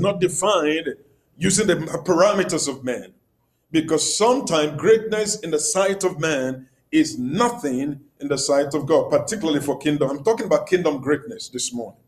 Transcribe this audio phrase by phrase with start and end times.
[0.00, 0.94] not defined
[1.36, 3.12] using the parameters of man.
[3.70, 9.10] Because sometimes greatness in the sight of man is nothing in the sight of God,
[9.10, 10.10] particularly for kingdom.
[10.10, 12.00] I'm talking about kingdom greatness this morning.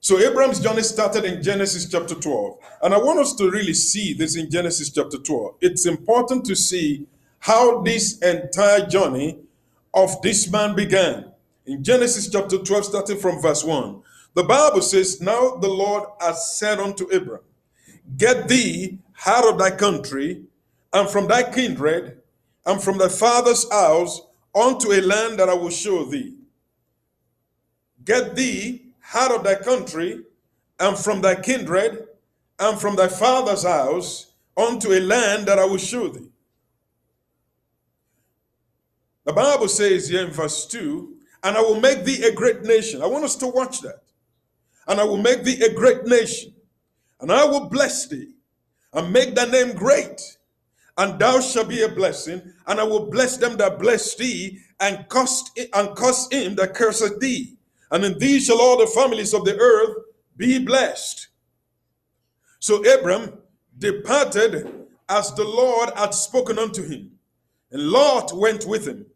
[0.00, 2.58] So Abraham's journey started in Genesis chapter 12.
[2.82, 5.56] And I want us to really see this in Genesis chapter 12.
[5.60, 7.06] It's important to see
[7.40, 9.38] how this entire journey
[9.94, 11.32] of this man began.
[11.64, 14.02] In Genesis chapter 12, starting from verse 1,
[14.36, 17.42] the Bible says, Now the Lord has said unto Abraham,
[18.18, 20.42] Get thee out of thy country,
[20.92, 22.20] and from thy kindred,
[22.66, 24.20] and from thy father's house,
[24.54, 26.36] unto a land that I will show thee.
[28.04, 30.20] Get thee out of thy country,
[30.78, 32.06] and from thy kindred,
[32.58, 36.28] and from thy father's house, unto a land that I will show thee.
[39.24, 43.00] The Bible says here in verse 2, and I will make thee a great nation.
[43.00, 44.02] I want us to watch that.
[44.86, 46.54] And I will make thee a great nation,
[47.20, 48.30] and I will bless thee,
[48.92, 50.20] and make thy name great,
[50.96, 55.08] and thou shalt be a blessing, and I will bless them that bless thee, and
[55.08, 57.56] curse, and curse him that curseth thee.
[57.90, 59.96] And in thee shall all the families of the earth
[60.36, 61.28] be blessed.
[62.58, 63.38] So Abram
[63.78, 67.12] departed as the Lord had spoken unto him,
[67.70, 69.06] and Lot went with him.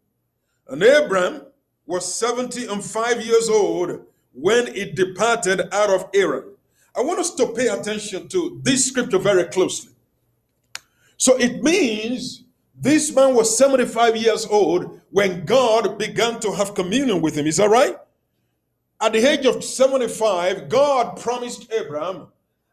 [0.69, 1.43] And Abram
[1.87, 6.45] was 70 and 5 years old when it departed out of Haran.
[6.97, 9.93] I want us to pay attention to this scripture very closely.
[11.17, 17.21] So it means this man was 75 years old when God began to have communion
[17.21, 17.47] with him.
[17.47, 17.97] Is that right?
[19.03, 22.29] At the age of 75, God promised Abraham,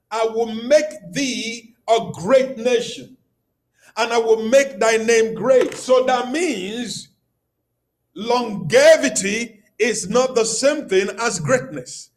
[0.09, 3.17] I will make thee a great nation
[3.97, 5.73] and I will make thy name great.
[5.73, 7.09] So that means
[8.13, 12.09] longevity is not the same thing as greatness.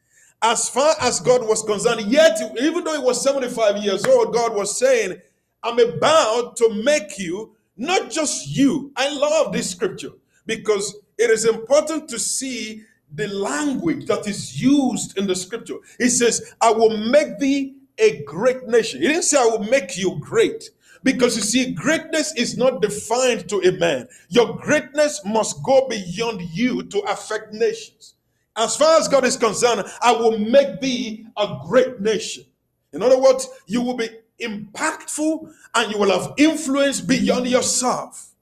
[0.42, 4.54] As far as God was concerned, yet, even though he was 75 years old, God
[4.54, 5.20] was saying,
[5.62, 8.92] I'm about to make you not just you.
[8.96, 10.12] I love this scripture
[10.46, 15.76] because it is important to see the language that is used in the scripture.
[15.98, 19.02] It says, I will make thee a great nation.
[19.02, 20.70] He didn't say, I will make you great.
[21.02, 24.08] Because you see, greatness is not defined to a man.
[24.28, 28.14] Your greatness must go beyond you to affect nations.
[28.56, 32.44] As far as God is concerned, I will make thee a great nation.
[32.92, 34.08] In other words, you will be
[34.42, 38.34] impactful and you will have influence beyond yourself.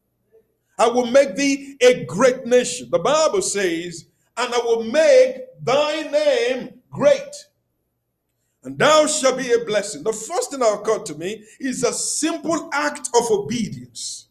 [0.78, 2.88] I will make thee a great nation.
[2.90, 7.46] The Bible says, and I will make thy name great
[8.68, 10.02] and thou shalt be a blessing.
[10.02, 14.26] The first thing that occurred to me is a simple act of obedience,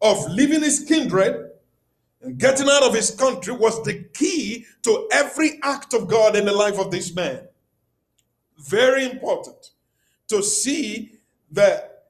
[0.00, 1.50] of leaving his kindred
[2.22, 6.46] and getting out of his country was the key to every act of God in
[6.46, 7.46] the life of this man.
[8.56, 9.72] Very important
[10.28, 11.12] to see
[11.50, 12.04] that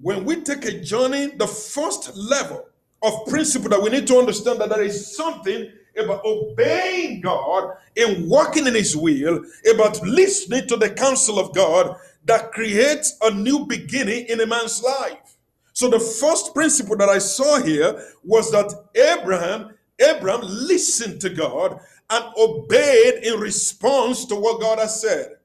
[0.00, 2.64] when we take a journey, the first level
[3.02, 5.68] of principle that we need to understand that there is something
[5.98, 11.96] about obeying God and walking in His will, about listening to the counsel of God
[12.24, 15.36] that creates a new beginning in a man's life.
[15.72, 21.78] So the first principle that I saw here was that Abraham, Abraham listened to God
[22.10, 25.36] and obeyed in response to what God has said.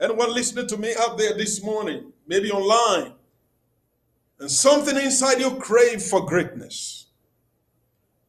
[0.00, 3.12] Anyone listening to me out there this morning, maybe online,
[4.38, 7.05] and something inside you crave for greatness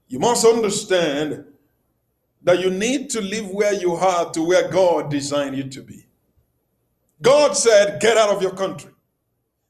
[0.07, 1.45] you must understand
[2.44, 6.06] that you need to live where you are to where God designed you to be.
[7.22, 8.91] God said, Get out of your country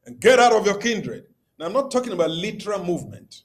[0.05, 1.25] and get out of your kindred.
[1.59, 3.43] Now, I'm not talking about literal movement,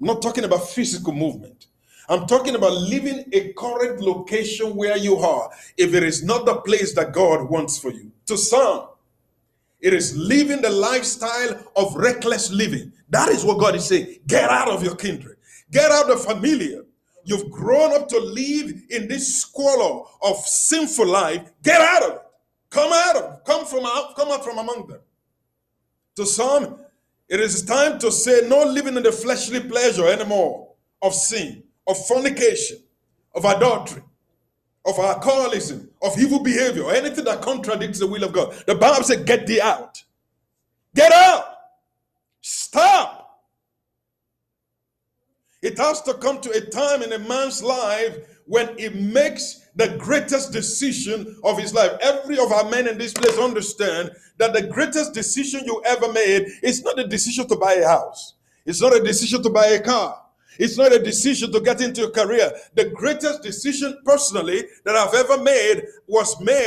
[0.00, 1.66] I'm not talking about physical movement.
[2.06, 6.56] I'm talking about living a current location where you are if it is not the
[6.56, 8.12] place that God wants for you.
[8.26, 8.88] To some,
[9.80, 12.92] it is living the lifestyle of reckless living.
[13.08, 14.18] That is what God is saying.
[14.26, 15.36] Get out of your kindred.
[15.74, 16.82] Get out of the familiar.
[17.24, 21.50] You've grown up to live in this squalor of sinful life.
[21.64, 22.22] Get out of it.
[22.70, 23.44] Come out of it.
[23.44, 25.00] Come from out, come out from among them.
[26.14, 26.78] To some,
[27.28, 30.68] it is time to say no living in the fleshly pleasure anymore
[31.02, 32.78] of sin, of fornication,
[33.34, 34.02] of adultery,
[34.86, 38.54] of alcoholism, of evil behavior, or anything that contradicts the will of God.
[38.68, 40.04] The Bible said, get thee out.
[40.94, 41.46] Get out.
[42.42, 43.23] Stop.
[45.64, 49.96] It has to come to a time in a man's life when he makes the
[49.96, 51.92] greatest decision of his life.
[52.02, 56.48] Every of our men in this place understand that the greatest decision you ever made
[56.62, 58.34] is not a decision to buy a house.
[58.66, 60.20] It's not a decision to buy a car.
[60.58, 62.52] It's not a decision to get into a career.
[62.74, 66.62] The greatest decision personally that I've ever made was made